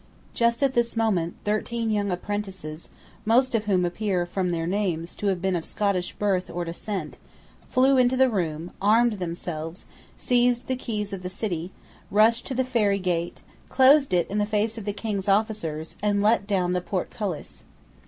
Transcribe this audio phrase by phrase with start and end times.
[0.33, 2.89] Just at this moment thirteen young apprentices,
[3.23, 7.19] most of whom appear, from their names, to have been of Scottish birth or descent,
[7.69, 9.85] flew to the guard room, armed themselves,
[10.17, 11.71] seized the keys of the city,
[12.09, 16.23] rushed to the Ferry Gate, closed it in the face of the King's officers, and
[16.23, 17.63] let down the portcullis.